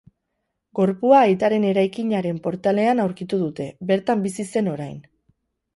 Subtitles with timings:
[0.79, 5.03] Gorpua aitaren eraikinaren portalean aurkitu dute, bertan bizi zen orain.